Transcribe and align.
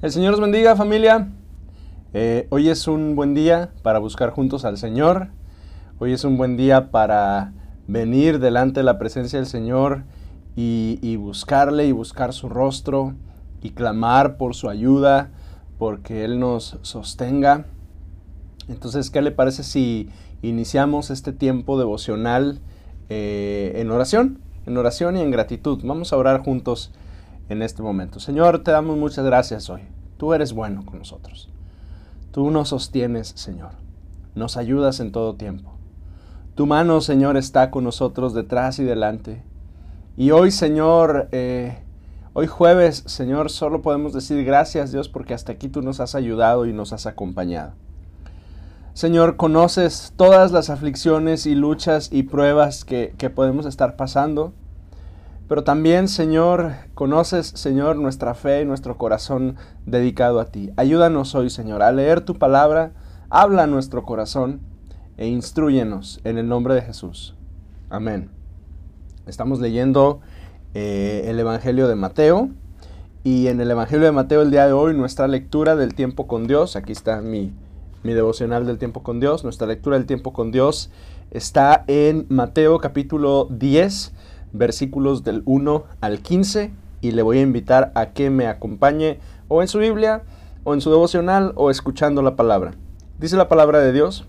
El 0.00 0.12
Señor 0.12 0.34
os 0.34 0.40
bendiga 0.40 0.76
familia. 0.76 1.28
Eh, 2.14 2.46
hoy 2.50 2.68
es 2.68 2.86
un 2.86 3.16
buen 3.16 3.34
día 3.34 3.72
para 3.82 3.98
buscar 3.98 4.30
juntos 4.30 4.64
al 4.64 4.78
Señor. 4.78 5.30
Hoy 5.98 6.12
es 6.12 6.22
un 6.22 6.36
buen 6.38 6.56
día 6.56 6.92
para 6.92 7.52
venir 7.88 8.38
delante 8.38 8.78
de 8.78 8.84
la 8.84 8.96
presencia 8.96 9.40
del 9.40 9.48
Señor 9.48 10.04
y, 10.54 11.00
y 11.02 11.16
buscarle 11.16 11.86
y 11.86 11.90
buscar 11.90 12.32
su 12.32 12.48
rostro 12.48 13.14
y 13.60 13.70
clamar 13.70 14.36
por 14.36 14.54
su 14.54 14.68
ayuda, 14.68 15.30
porque 15.78 16.24
Él 16.24 16.38
nos 16.38 16.78
sostenga. 16.82 17.64
Entonces, 18.68 19.10
¿qué 19.10 19.20
le 19.20 19.32
parece 19.32 19.64
si 19.64 20.10
iniciamos 20.42 21.10
este 21.10 21.32
tiempo 21.32 21.76
devocional 21.76 22.60
eh, 23.08 23.72
en 23.74 23.90
oración? 23.90 24.38
En 24.64 24.76
oración 24.76 25.16
y 25.16 25.22
en 25.22 25.32
gratitud. 25.32 25.80
Vamos 25.82 26.12
a 26.12 26.18
orar 26.18 26.44
juntos 26.44 26.92
en 27.48 27.62
este 27.62 27.82
momento. 27.82 28.20
Señor, 28.20 28.62
te 28.62 28.70
damos 28.70 28.96
muchas 28.96 29.24
gracias 29.24 29.70
hoy. 29.70 29.82
Tú 30.16 30.34
eres 30.34 30.52
bueno 30.52 30.84
con 30.84 30.98
nosotros. 30.98 31.48
Tú 32.30 32.50
nos 32.50 32.68
sostienes, 32.68 33.28
Señor. 33.36 33.70
Nos 34.34 34.56
ayudas 34.56 35.00
en 35.00 35.12
todo 35.12 35.34
tiempo. 35.34 35.72
Tu 36.54 36.66
mano, 36.66 37.00
Señor, 37.00 37.36
está 37.36 37.70
con 37.70 37.84
nosotros 37.84 38.34
detrás 38.34 38.78
y 38.78 38.84
delante. 38.84 39.42
Y 40.16 40.32
hoy, 40.32 40.50
Señor, 40.50 41.28
eh, 41.30 41.78
hoy 42.32 42.48
jueves, 42.48 43.04
Señor, 43.06 43.50
solo 43.50 43.80
podemos 43.80 44.12
decir 44.12 44.44
gracias, 44.44 44.90
Dios, 44.90 45.08
porque 45.08 45.34
hasta 45.34 45.52
aquí 45.52 45.68
tú 45.68 45.82
nos 45.82 46.00
has 46.00 46.14
ayudado 46.16 46.66
y 46.66 46.72
nos 46.72 46.92
has 46.92 47.06
acompañado. 47.06 47.72
Señor, 48.92 49.36
conoces 49.36 50.12
todas 50.16 50.50
las 50.50 50.70
aflicciones 50.70 51.46
y 51.46 51.54
luchas 51.54 52.08
y 52.10 52.24
pruebas 52.24 52.84
que, 52.84 53.14
que 53.16 53.30
podemos 53.30 53.64
estar 53.64 53.94
pasando. 53.94 54.52
Pero 55.48 55.64
también, 55.64 56.08
Señor, 56.08 56.72
conoces, 56.94 57.46
Señor, 57.46 57.96
nuestra 57.96 58.34
fe 58.34 58.60
y 58.60 58.64
nuestro 58.66 58.98
corazón 58.98 59.56
dedicado 59.86 60.40
a 60.40 60.46
ti. 60.46 60.70
Ayúdanos 60.76 61.34
hoy, 61.34 61.48
Señor, 61.48 61.82
a 61.82 61.90
leer 61.90 62.20
tu 62.20 62.34
palabra, 62.34 62.92
habla 63.30 63.66
nuestro 63.66 64.02
corazón 64.02 64.60
e 65.16 65.26
instruyenos 65.26 66.20
en 66.24 66.36
el 66.36 66.48
nombre 66.48 66.74
de 66.74 66.82
Jesús. 66.82 67.34
Amén. 67.88 68.30
Estamos 69.26 69.58
leyendo 69.60 70.20
eh, 70.74 71.24
el 71.28 71.40
Evangelio 71.40 71.88
de 71.88 71.94
Mateo 71.94 72.50
y 73.24 73.46
en 73.48 73.62
el 73.62 73.70
Evangelio 73.70 74.04
de 74.04 74.12
Mateo 74.12 74.42
el 74.42 74.50
día 74.50 74.66
de 74.66 74.72
hoy 74.72 74.94
nuestra 74.94 75.28
lectura 75.28 75.76
del 75.76 75.94
tiempo 75.94 76.26
con 76.26 76.46
Dios, 76.46 76.76
aquí 76.76 76.92
está 76.92 77.22
mi, 77.22 77.54
mi 78.02 78.12
devocional 78.12 78.66
del 78.66 78.76
tiempo 78.76 79.02
con 79.02 79.18
Dios, 79.18 79.44
nuestra 79.44 79.66
lectura 79.66 79.96
del 79.96 80.06
tiempo 80.06 80.34
con 80.34 80.52
Dios 80.52 80.90
está 81.30 81.84
en 81.88 82.26
Mateo 82.28 82.78
capítulo 82.78 83.48
10 83.50 84.12
versículos 84.52 85.24
del 85.24 85.42
1 85.44 85.84
al 86.00 86.20
15 86.20 86.72
y 87.00 87.10
le 87.12 87.22
voy 87.22 87.38
a 87.38 87.42
invitar 87.42 87.92
a 87.94 88.10
que 88.10 88.30
me 88.30 88.46
acompañe 88.46 89.20
o 89.48 89.62
en 89.62 89.68
su 89.68 89.78
Biblia 89.78 90.22
o 90.64 90.74
en 90.74 90.80
su 90.80 90.90
devocional 90.90 91.52
o 91.56 91.70
escuchando 91.70 92.22
la 92.22 92.36
palabra. 92.36 92.72
Dice 93.18 93.36
la 93.36 93.48
palabra 93.48 93.78
de 93.80 93.92
Dios. 93.92 94.26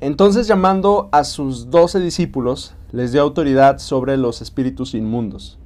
Entonces 0.00 0.46
llamando 0.46 1.08
a 1.12 1.24
sus 1.24 1.70
doce 1.70 1.98
discípulos, 2.00 2.74
les 2.92 3.12
dio 3.12 3.22
autoridad 3.22 3.78
sobre 3.78 4.16
los 4.16 4.42
espíritus 4.42 4.94
inmundos, 4.94 5.58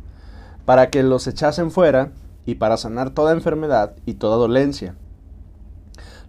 para 0.64 0.88
que 0.88 1.02
los 1.02 1.26
echasen 1.26 1.70
fuera 1.70 2.12
y 2.46 2.54
para 2.54 2.76
sanar 2.76 3.10
toda 3.10 3.32
enfermedad 3.32 3.94
y 4.06 4.14
toda 4.14 4.36
dolencia. 4.36 4.94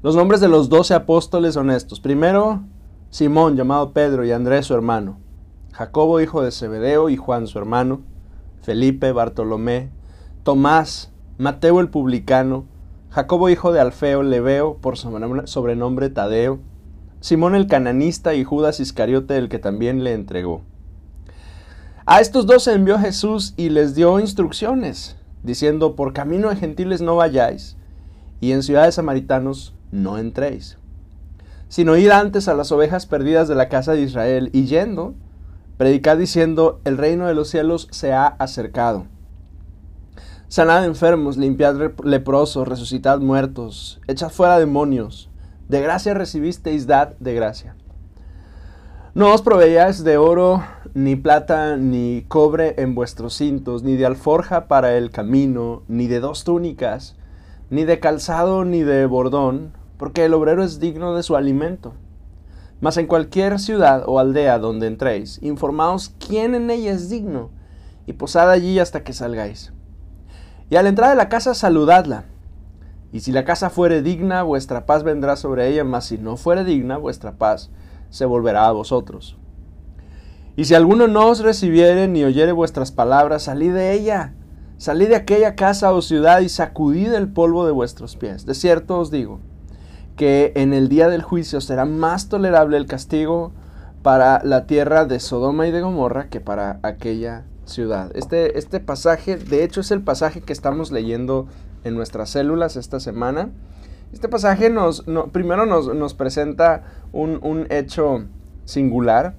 Los 0.01 0.15
nombres 0.15 0.41
de 0.41 0.47
los 0.47 0.67
doce 0.67 0.95
apóstoles 0.95 1.53
son 1.53 1.69
estos. 1.69 1.99
Primero, 1.99 2.63
Simón, 3.11 3.55
llamado 3.55 3.91
Pedro, 3.91 4.25
y 4.25 4.31
Andrés, 4.31 4.65
su 4.65 4.73
hermano. 4.73 5.19
Jacobo 5.73 6.19
hijo 6.19 6.41
de 6.41 6.51
Zebedeo 6.51 7.09
y 7.09 7.17
Juan 7.17 7.47
su 7.47 7.57
hermano, 7.57 8.01
Felipe, 8.61 9.11
Bartolomé, 9.11 9.89
Tomás, 10.43 11.11
Mateo 11.37 11.79
el 11.79 11.89
publicano, 11.89 12.65
Jacobo 13.09 13.49
hijo 13.49 13.71
de 13.71 13.79
Alfeo, 13.79 14.23
Leveo, 14.23 14.77
por 14.77 14.97
sobrenombre 14.97 16.09
Tadeo, 16.09 16.59
Simón 17.21 17.55
el 17.55 17.67
cananista 17.67 18.33
y 18.33 18.43
Judas 18.43 18.79
Iscariote 18.79 19.37
el 19.37 19.47
que 19.47 19.59
también 19.59 20.03
le 20.03 20.13
entregó. 20.13 20.61
A 22.05 22.19
estos 22.19 22.45
dos 22.47 22.67
envió 22.67 22.99
Jesús 22.99 23.53
y 23.57 23.69
les 23.69 23.95
dio 23.95 24.19
instrucciones, 24.19 25.17
diciendo, 25.43 25.95
por 25.95 26.13
camino 26.13 26.49
de 26.49 26.55
gentiles 26.55 27.01
no 27.01 27.15
vayáis, 27.15 27.77
y 28.39 28.51
en 28.51 28.63
ciudades 28.63 28.95
samaritanos 28.95 29.75
no 29.91 30.17
entréis, 30.17 30.77
sino 31.69 31.95
id 31.95 32.09
antes 32.09 32.47
a 32.47 32.55
las 32.55 32.71
ovejas 32.71 33.05
perdidas 33.05 33.47
de 33.47 33.55
la 33.55 33.69
casa 33.69 33.93
de 33.93 34.01
Israel, 34.01 34.49
y 34.51 34.65
yendo, 34.65 35.13
Predicad 35.81 36.15
diciendo, 36.15 36.79
el 36.85 36.99
reino 36.99 37.25
de 37.25 37.33
los 37.33 37.49
cielos 37.49 37.87
se 37.89 38.13
ha 38.13 38.27
acercado. 38.27 39.07
Sanad 40.47 40.85
enfermos, 40.85 41.37
limpiad 41.37 41.75
leprosos, 42.03 42.67
resucitad 42.67 43.19
muertos, 43.19 43.99
echad 44.07 44.29
fuera 44.29 44.59
demonios. 44.59 45.31
De 45.69 45.81
gracia 45.81 46.13
recibisteis, 46.13 46.85
dad 46.85 47.15
de 47.19 47.33
gracia. 47.33 47.75
No 49.15 49.33
os 49.33 49.41
proveáis 49.41 50.03
de 50.03 50.17
oro, 50.17 50.63
ni 50.93 51.15
plata, 51.15 51.77
ni 51.77 52.25
cobre 52.27 52.75
en 52.77 52.93
vuestros 52.93 53.33
cintos, 53.33 53.81
ni 53.81 53.95
de 53.95 54.05
alforja 54.05 54.67
para 54.67 54.95
el 54.95 55.09
camino, 55.09 55.81
ni 55.87 56.05
de 56.05 56.19
dos 56.19 56.43
túnicas, 56.43 57.15
ni 57.71 57.85
de 57.85 57.99
calzado, 57.99 58.65
ni 58.65 58.83
de 58.83 59.07
bordón, 59.07 59.73
porque 59.97 60.25
el 60.25 60.35
obrero 60.35 60.63
es 60.63 60.79
digno 60.79 61.15
de 61.15 61.23
su 61.23 61.35
alimento. 61.35 61.93
Mas 62.81 62.97
en 62.97 63.05
cualquier 63.05 63.59
ciudad 63.59 64.03
o 64.07 64.19
aldea 64.19 64.57
donde 64.57 64.87
entréis, 64.87 65.39
informaos 65.43 66.13
quién 66.19 66.55
en 66.55 66.69
ella 66.71 66.91
es 66.91 67.09
digno, 67.09 67.51
y 68.07 68.13
posad 68.13 68.49
allí 68.49 68.79
hasta 68.79 69.03
que 69.03 69.13
salgáis. 69.13 69.71
Y 70.71 70.75
a 70.75 70.83
la 70.83 70.89
entrada 70.89 71.11
de 71.11 71.17
la 71.17 71.29
casa 71.29 71.53
saludadla. 71.53 72.25
Y 73.13 73.19
si 73.19 73.31
la 73.31 73.45
casa 73.45 73.69
fuere 73.69 74.01
digna, 74.01 74.41
vuestra 74.41 74.85
paz 74.85 75.03
vendrá 75.03 75.35
sobre 75.35 75.67
ella, 75.67 75.83
mas 75.83 76.05
si 76.05 76.17
no 76.17 76.37
fuere 76.37 76.63
digna, 76.63 76.97
vuestra 76.97 77.33
paz 77.33 77.69
se 78.09 78.25
volverá 78.25 78.67
a 78.67 78.71
vosotros. 78.71 79.37
Y 80.55 80.65
si 80.65 80.73
alguno 80.73 81.07
no 81.07 81.27
os 81.27 81.39
recibiere 81.39 82.07
ni 82.07 82.23
oyere 82.23 82.51
vuestras 82.51 82.91
palabras, 82.91 83.43
salid 83.43 83.73
de 83.73 83.93
ella, 83.93 84.33
salid 84.77 85.09
de 85.09 85.15
aquella 85.15 85.55
casa 85.55 85.93
o 85.93 86.01
ciudad 86.01 86.39
y 86.39 86.49
sacudid 86.49 87.13
el 87.13 87.31
polvo 87.31 87.65
de 87.65 87.71
vuestros 87.71 88.15
pies. 88.15 88.45
De 88.45 88.55
cierto 88.55 88.97
os 88.97 89.11
digo, 89.11 89.39
que 90.15 90.51
en 90.55 90.73
el 90.73 90.89
día 90.89 91.07
del 91.09 91.21
juicio 91.21 91.61
será 91.61 91.85
más 91.85 92.29
tolerable 92.29 92.77
el 92.77 92.85
castigo 92.85 93.51
para 94.01 94.41
la 94.43 94.65
tierra 94.65 95.05
de 95.05 95.19
Sodoma 95.19 95.67
y 95.67 95.71
de 95.71 95.81
Gomorra 95.81 96.29
que 96.29 96.39
para 96.39 96.79
aquella 96.83 97.43
ciudad. 97.65 98.11
Este, 98.15 98.57
este 98.57 98.79
pasaje, 98.79 99.37
de 99.37 99.63
hecho, 99.63 99.81
es 99.81 99.91
el 99.91 100.01
pasaje 100.01 100.41
que 100.41 100.53
estamos 100.53 100.91
leyendo 100.91 101.47
en 101.83 101.95
nuestras 101.95 102.29
células 102.29 102.75
esta 102.75 102.99
semana. 102.99 103.49
Este 104.13 104.27
pasaje 104.27 104.69
nos, 104.69 105.05
primero 105.31 105.65
nos, 105.65 106.13
presenta 106.13 106.83
un, 107.13 107.67
hecho 107.69 108.25
singular, 108.65 109.35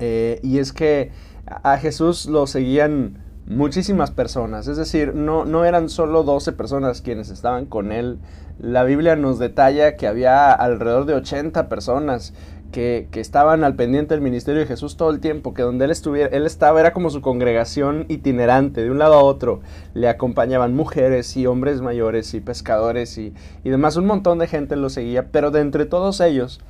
eh, 0.00 0.40
y 0.42 0.58
es 0.58 0.72
que 0.72 1.12
a 1.46 1.78
Jesús 1.78 2.26
lo 2.26 2.46
seguían 2.46 3.18
muchísimas 3.50 4.12
personas, 4.12 4.68
es 4.68 4.76
decir, 4.76 5.12
no, 5.14 5.44
no 5.44 5.64
eran 5.64 5.88
solo 5.88 6.22
12 6.22 6.52
personas 6.52 7.02
quienes 7.02 7.30
estaban 7.30 7.66
con 7.66 7.90
él. 7.90 8.18
La 8.60 8.84
Biblia 8.84 9.16
nos 9.16 9.40
detalla 9.40 9.96
que 9.96 10.06
había 10.06 10.52
alrededor 10.52 11.04
de 11.04 11.14
80 11.14 11.68
personas 11.68 12.32
que, 12.70 13.08
estaban 13.14 13.64
al 13.64 13.74
pendiente 13.74 14.14
del 14.14 14.20
ministerio 14.20 14.60
de 14.60 14.66
Jesús 14.66 14.96
todo 14.96 15.10
el 15.10 15.18
tiempo, 15.18 15.52
que 15.52 15.62
donde 15.62 15.86
él 15.86 15.90
estuviera, 15.90 16.34
él 16.34 16.46
estaba, 16.46 16.78
era 16.78 16.92
como 16.92 17.10
su 17.10 17.22
congregación 17.22 18.06
itinerante, 18.08 18.84
de 18.84 18.90
un 18.90 18.98
lado 18.98 19.14
a 19.14 19.24
otro. 19.24 19.62
Le 19.94 20.08
acompañaban 20.08 20.76
mujeres 20.76 21.36
y 21.36 21.46
hombres 21.46 21.80
mayores 21.80 22.32
y 22.34 22.40
pescadores 22.40 23.18
y, 23.18 23.34
y 23.64 23.70
demás. 23.70 23.96
Un 23.96 24.06
montón 24.06 24.38
de 24.38 24.46
gente 24.46 24.76
lo 24.76 24.90
seguía, 24.90 25.32
pero 25.32 25.50
de 25.50 25.60
entre 25.60 25.86
todos 25.86 26.20
ellos 26.20 26.60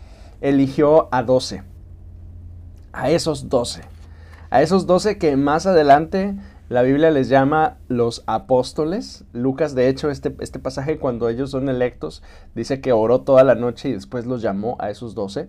eligió 0.41 1.09
a 1.13 1.23
12. 1.23 1.63
A 2.95 3.11
esos 3.11 3.51
12. 3.51 3.83
A 4.49 4.63
esos 4.63 4.87
12 4.87 5.19
que 5.19 5.37
más 5.37 5.67
adelante 5.67 6.35
la 6.71 6.83
Biblia 6.83 7.11
les 7.11 7.29
llama 7.29 7.79
los 7.89 8.23
apóstoles. 8.27 9.25
Lucas, 9.33 9.75
de 9.75 9.89
hecho, 9.89 10.09
este, 10.09 10.37
este 10.39 10.61
pasaje 10.61 10.99
cuando 10.99 11.29
ellos 11.29 11.51
son 11.51 11.69
electos, 11.69 12.23
dice 12.55 12.81
que 12.81 12.93
oró 12.93 13.23
toda 13.23 13.43
la 13.43 13.57
noche 13.57 13.89
y 13.89 13.93
después 13.93 14.25
los 14.25 14.41
llamó 14.41 14.77
a 14.79 14.89
esos 14.89 15.17
doce. 15.17 15.49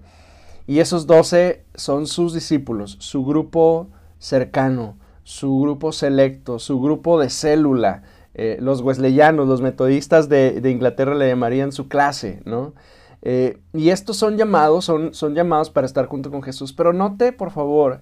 Y 0.66 0.80
esos 0.80 1.06
doce 1.06 1.64
son 1.76 2.08
sus 2.08 2.34
discípulos, 2.34 2.98
su 3.02 3.24
grupo 3.24 3.90
cercano, 4.18 4.98
su 5.22 5.60
grupo 5.60 5.92
selecto, 5.92 6.58
su 6.58 6.82
grupo 6.82 7.20
de 7.20 7.30
célula. 7.30 8.02
Eh, 8.34 8.58
los 8.60 8.82
wesleyanos, 8.82 9.48
los 9.48 9.62
metodistas 9.62 10.28
de, 10.28 10.60
Inglaterra 10.66 11.14
le 11.14 11.28
llamarían 11.28 11.72
su 11.72 11.88
clase, 11.88 12.42
¿no? 12.46 12.74
Eh, 13.22 13.60
y 13.74 13.90
estos 13.90 14.18
son 14.18 14.38
llamados, 14.38 14.86
son, 14.86 15.14
son 15.14 15.36
llamados 15.36 15.70
para 15.70 15.86
estar 15.86 16.08
junto 16.08 16.32
con 16.32 16.42
Jesús. 16.42 16.74
Pero 16.74 16.94
note, 16.94 17.32
por 17.32 17.52
favor, 17.52 18.02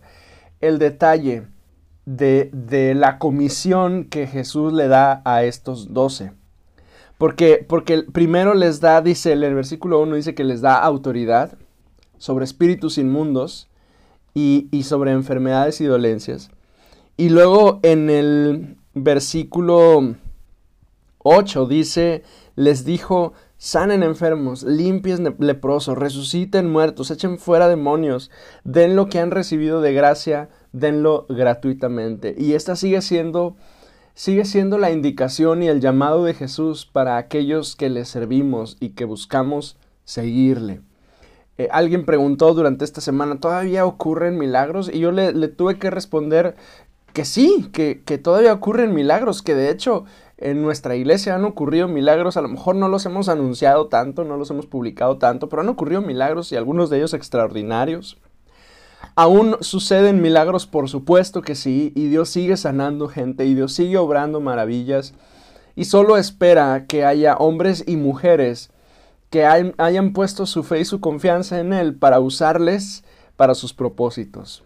el 0.62 0.80
detalle 0.80 1.48
de, 2.10 2.94
la 2.96 3.20
comisión 3.20 4.06
que 4.06 4.26
Jesús 4.26 4.74
le 4.74 4.88
da 4.88 5.22
a 5.26 5.44
estos 5.44 5.94
doce. 5.94 6.32
Porque, 7.18 7.66
porque 7.68 8.04
primero 8.04 8.54
les 8.54 8.80
da, 8.80 9.02
dice 9.02 9.34
en 9.34 9.44
el 9.44 9.54
versículo 9.54 10.02
1, 10.02 10.16
dice 10.16 10.36
que 10.36 10.44
les 10.44 10.62
da 10.62 10.80
autoridad 10.80 11.58
sobre 12.18 12.46
espíritus 12.46 12.98
inmundos 12.98 13.68
y, 14.34 14.68
y 14.72 14.84
sobre 14.84 15.12
enfermedades 15.12 15.82
y 15.82 15.86
dolencias. 15.86 16.50
Y 17.18 17.30
luego 17.30 17.80
en 17.84 18.10
el 18.10 18.78
versículo 18.94 20.16
8 21.20 21.66
dice, 21.68 22.24
les 22.56 22.86
dijo, 22.86 23.34
sanen 23.60 24.04
enfermos, 24.04 24.64
limpien 24.64 25.36
leprosos, 25.38 25.98
resuciten 25.98 26.72
muertos, 26.72 27.12
echen 27.12 27.38
fuera 27.38 27.68
demonios, 27.68 28.32
den 28.64 28.96
lo 28.96 29.10
que 29.10 29.20
han 29.20 29.32
recibido 29.32 29.82
de 29.82 29.94
gracia, 29.94 30.50
denlo 30.72 31.28
gratuitamente. 31.30 32.34
Y 32.38 32.54
esta 32.54 32.76
sigue 32.76 33.02
siendo 33.02 33.56
sigue 34.16 34.44
siendo 34.44 34.78
la 34.78 34.92
indicación 34.92 35.64
y 35.64 35.68
el 35.68 35.80
llamado 35.80 36.26
de 36.26 36.34
Jesús 36.34 36.86
para 36.86 37.18
aquellos 37.18 37.76
que 37.76 37.90
le 37.90 38.04
servimos 38.04 38.76
y 38.80 38.90
que 38.90 39.06
buscamos 39.06 39.78
seguirle. 40.04 40.82
Eh, 41.58 41.70
alguien 41.72 42.06
preguntó 42.06 42.54
durante 42.54 42.86
esta 42.86 43.02
semana, 43.02 43.40
¿todavía 43.40 43.86
ocurren 43.86 44.38
milagros? 44.38 44.90
Y 44.92 45.00
yo 45.00 45.12
le, 45.12 45.32
tuve 45.50 45.78
que 45.80 45.90
responder 45.90 46.56
que 47.14 47.24
sí, 47.26 47.70
que, 47.72 48.02
que 48.04 48.18
todavía 48.18 48.54
ocurren 48.54 48.94
milagros, 48.94 49.42
que 49.42 49.56
de 49.56 49.70
hecho 49.70 50.06
en 50.42 50.62
nuestra 50.62 50.96
iglesia 50.96 51.36
han 51.36 51.44
ocurrido 51.44 51.88
milagros, 51.88 52.38
a 52.38 52.42
lo 52.42 52.48
mejor 52.48 52.76
no 52.76 52.88
los 52.88 53.06
hemos 53.06 53.28
anunciado 53.28 53.88
tanto, 53.88 54.24
no 54.24 54.38
los 54.38 54.50
hemos 54.50 54.66
publicado 54.66 55.18
tanto, 55.18 55.50
pero 55.50 55.62
han 55.62 55.70
ocurrido 55.70 56.02
milagros 56.02 56.52
y 56.52 56.56
algunos 56.56 56.90
de 56.90 56.98
ellos 56.98 57.14
extraordinarios. 57.14 58.18
Aún 59.16 59.58
suceden 59.60 60.22
milagros, 60.22 60.66
por 60.66 60.90
supuesto 60.90 61.42
que 61.42 61.56
sí, 61.56 61.92
y 61.94 62.08
Dios 62.08 62.30
sigue 62.30 62.56
sanando 62.56 63.10
gente 63.10 63.46
y 63.46 63.54
Dios 63.54 63.74
sigue 63.74 63.98
obrando 63.98 64.40
maravillas 64.40 65.14
y 65.76 65.86
solo 65.86 66.18
espera 66.18 66.86
que 66.88 67.06
haya 67.06 67.36
hombres 67.36 67.84
y 67.86 67.98
mujeres 67.98 68.72
que 69.30 69.46
hayan 69.46 70.14
puesto 70.14 70.46
su 70.46 70.64
fe 70.64 70.80
y 70.80 70.86
su 70.86 71.02
confianza 71.02 71.60
en 71.60 71.74
Él 71.74 71.96
para 71.96 72.20
usarles 72.20 73.04
para 73.36 73.56
sus 73.56 73.74
propósitos. 73.74 74.64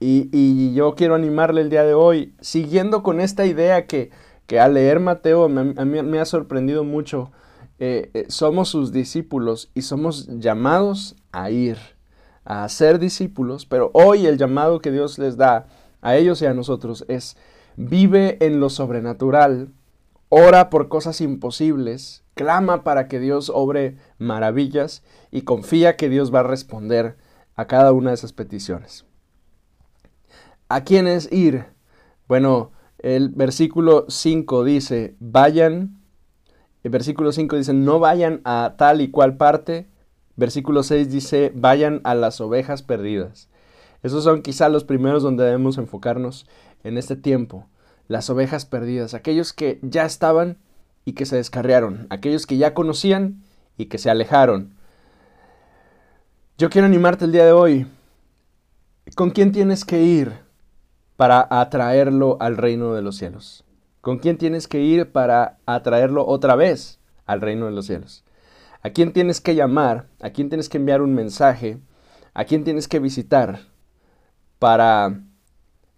Y, 0.00 0.72
yo 0.72 0.94
quiero 0.94 1.14
animarle 1.14 1.60
el 1.60 1.68
día 1.68 1.84
de 1.84 1.92
hoy, 1.92 2.34
siguiendo 2.40 3.02
con 3.02 3.20
esta 3.20 3.44
idea 3.44 3.86
que, 3.86 4.10
que 4.50 4.58
al 4.58 4.74
leer 4.74 4.98
Mateo 4.98 5.48
me, 5.48 6.18
ha 6.18 6.24
sorprendido 6.24 6.82
mucho. 6.82 7.30
Eh, 7.78 8.10
eh, 8.14 8.24
somos 8.30 8.68
sus 8.68 8.90
discípulos 8.90 9.70
y 9.74 9.82
somos 9.82 10.26
llamados 10.26 11.14
a 11.30 11.52
ir, 11.52 11.78
a 12.44 12.68
ser 12.68 12.98
discípulos, 12.98 13.64
pero 13.64 13.92
hoy 13.94 14.26
el 14.26 14.38
llamado 14.38 14.80
que 14.80 14.90
Dios 14.90 15.20
les 15.20 15.36
da 15.36 15.68
a 16.00 16.16
ellos 16.16 16.42
y 16.42 16.46
a 16.46 16.52
nosotros 16.52 17.04
es 17.06 17.36
vive 17.76 18.44
en 18.44 18.58
lo 18.58 18.70
sobrenatural, 18.70 19.68
ora 20.30 20.68
por 20.68 20.88
cosas 20.88 21.20
imposibles, 21.20 22.24
clama 22.34 22.82
para 22.82 23.06
que 23.06 23.20
Dios 23.20 23.52
obre 23.54 23.98
maravillas 24.18 25.04
y 25.30 25.42
confía 25.42 25.96
que 25.96 26.08
Dios 26.08 26.34
va 26.34 26.40
a 26.40 26.42
responder 26.42 27.16
a 27.54 27.68
cada 27.68 27.92
una 27.92 28.10
de 28.10 28.14
esas 28.14 28.32
peticiones. 28.32 29.06
¿A 30.68 30.82
quién 30.82 31.06
es 31.06 31.30
ir? 31.30 31.66
Bueno, 32.26 32.72
el 33.02 33.30
versículo 33.30 34.06
5 34.08 34.64
dice, 34.64 35.16
vayan, 35.20 36.00
el 36.82 36.90
versículo 36.90 37.32
5 37.32 37.56
dice, 37.56 37.72
no 37.72 37.98
vayan 37.98 38.40
a 38.44 38.74
tal 38.76 39.00
y 39.00 39.10
cual 39.10 39.36
parte. 39.36 39.88
Versículo 40.36 40.82
6 40.82 41.10
dice, 41.10 41.52
vayan 41.54 42.00
a 42.04 42.14
las 42.14 42.40
ovejas 42.40 42.82
perdidas. 42.82 43.48
Esos 44.02 44.24
son 44.24 44.42
quizá 44.42 44.68
los 44.68 44.84
primeros 44.84 45.22
donde 45.22 45.44
debemos 45.44 45.78
enfocarnos 45.78 46.46
en 46.84 46.96
este 46.96 47.16
tiempo. 47.16 47.66
Las 48.08 48.30
ovejas 48.30 48.66
perdidas, 48.66 49.14
aquellos 49.14 49.52
que 49.52 49.78
ya 49.82 50.04
estaban 50.04 50.58
y 51.04 51.12
que 51.12 51.26
se 51.26 51.36
descarriaron, 51.36 52.06
aquellos 52.10 52.46
que 52.46 52.56
ya 52.56 52.74
conocían 52.74 53.42
y 53.76 53.86
que 53.86 53.98
se 53.98 54.10
alejaron. 54.10 54.74
Yo 56.58 56.70
quiero 56.70 56.86
animarte 56.86 57.24
el 57.24 57.32
día 57.32 57.44
de 57.44 57.52
hoy. 57.52 57.86
¿Con 59.14 59.30
quién 59.30 59.52
tienes 59.52 59.84
que 59.84 60.02
ir? 60.02 60.49
Para 61.20 61.46
atraerlo 61.50 62.38
al 62.40 62.56
reino 62.56 62.94
de 62.94 63.02
los 63.02 63.16
cielos? 63.16 63.62
¿Con 64.00 64.20
quién 64.20 64.38
tienes 64.38 64.66
que 64.66 64.80
ir 64.80 65.12
para 65.12 65.58
atraerlo 65.66 66.26
otra 66.26 66.56
vez 66.56 66.98
al 67.26 67.42
reino 67.42 67.66
de 67.66 67.72
los 67.72 67.84
cielos? 67.84 68.24
¿A 68.80 68.88
quién 68.88 69.12
tienes 69.12 69.42
que 69.42 69.54
llamar? 69.54 70.06
¿A 70.22 70.30
quién 70.30 70.48
tienes 70.48 70.70
que 70.70 70.78
enviar 70.78 71.02
un 71.02 71.14
mensaje? 71.14 71.76
¿A 72.32 72.46
quién 72.46 72.64
tienes 72.64 72.88
que 72.88 73.00
visitar 73.00 73.58
para 74.58 75.20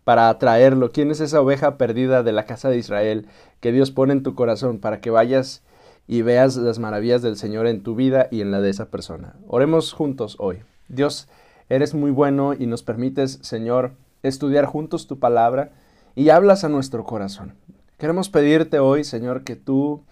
para 0.03 0.29
atraerlo? 0.29 0.91
¿Quién 0.91 1.13
es 1.13 1.21
esa 1.21 1.41
oveja 1.41 1.79
perdida 1.79 2.25
de 2.25 2.33
la 2.33 2.45
casa 2.45 2.69
de 2.69 2.79
Israel 2.79 3.29
que 3.61 3.71
Dios 3.71 3.93
pone 3.93 4.15
en 4.15 4.25
tu 4.25 4.35
corazón 4.35 4.81
para 4.81 5.01
que 5.01 5.11
vayas 5.11 5.63
y 6.09 6.23
veas 6.23 6.57
las 6.57 6.81
maravillas 6.81 7.23
del 7.23 7.37
Señor 7.37 7.69
en 7.69 7.85
tu 7.85 7.95
vida 7.95 8.27
y 8.33 8.41
en 8.41 8.51
la 8.51 8.61
de 8.61 8.71
esa 8.71 8.91
persona? 8.91 9.37
Oremos 9.47 9.93
juntos 9.93 10.35
hoy. 10.41 10.65
Dios, 10.89 11.29
eres 11.69 11.95
muy 11.95 12.11
bueno 12.11 12.55
y 12.55 12.67
nos 12.67 12.83
permites, 12.83 13.39
Señor, 13.43 13.93
estudiar 14.23 14.67
juntos 14.67 15.07
tu 15.07 15.19
palabra 15.19 15.71
y 16.15 16.31
hablas 16.31 16.65
a 16.65 16.69
nuestro 16.69 17.05
corazón. 17.05 17.55
Queremos 17.99 18.29
pedirte 18.29 18.79
hoy, 18.79 19.05
Señor, 19.05 19.45
que 19.45 19.57
tú, 19.57 20.03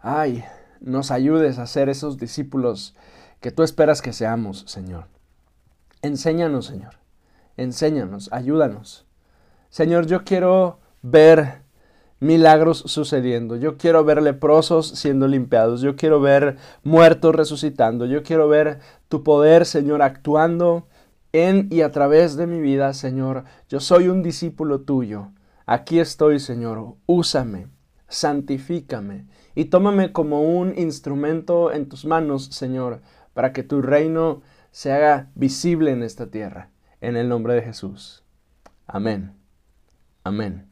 ay, 0.00 0.44
nos 0.80 1.10
ayudes 1.10 1.58
a 1.58 1.66
ser 1.66 1.88
esos 1.88 2.18
discípulos 2.18 2.94
que 3.40 3.50
tú 3.50 3.62
esperas 3.62 4.02
que 4.02 4.12
seamos, 4.12 4.64
Señor. 4.66 5.06
Enséñanos, 6.02 6.66
Señor. 6.66 6.94
Enséñanos, 7.56 8.32
ayúdanos. 8.32 9.06
Señor, 9.70 10.06
yo 10.06 10.24
quiero 10.24 10.78
ver 11.02 11.62
milagros 12.20 12.84
sucediendo. 12.86 13.56
Yo 13.56 13.76
quiero 13.76 14.04
ver 14.04 14.22
leprosos 14.22 14.88
siendo 14.88 15.26
limpiados. 15.26 15.80
Yo 15.80 15.96
quiero 15.96 16.20
ver 16.20 16.56
muertos 16.84 17.34
resucitando. 17.34 18.06
Yo 18.06 18.22
quiero 18.22 18.48
ver 18.48 18.78
tu 19.08 19.22
poder, 19.22 19.66
Señor, 19.66 20.02
actuando 20.02 20.86
en 21.32 21.68
y 21.70 21.82
a 21.82 21.90
través 21.90 22.36
de 22.36 22.46
mi 22.46 22.60
vida, 22.60 22.92
Señor. 22.94 23.44
Yo 23.68 23.80
soy 23.80 24.08
un 24.08 24.22
discípulo 24.22 24.80
tuyo. 24.82 25.32
Aquí 25.66 26.00
estoy, 26.00 26.40
Señor. 26.40 26.94
Úsame, 27.06 27.68
santifícame 28.08 29.26
y 29.54 29.66
tómame 29.66 30.12
como 30.12 30.42
un 30.42 30.78
instrumento 30.78 31.72
en 31.72 31.88
tus 31.88 32.04
manos, 32.04 32.46
Señor, 32.46 33.02
para 33.34 33.52
que 33.52 33.62
tu 33.62 33.82
reino 33.82 34.42
se 34.70 34.92
haga 34.92 35.30
visible 35.34 35.92
en 35.92 36.02
esta 36.02 36.30
tierra. 36.30 36.70
En 37.00 37.16
el 37.16 37.28
nombre 37.28 37.54
de 37.54 37.62
Jesús. 37.62 38.24
Amén. 38.86 39.32
Amén. 40.24 40.69